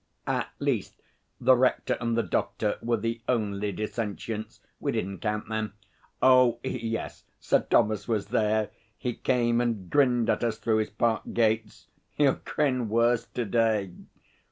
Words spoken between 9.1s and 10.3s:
came and grinned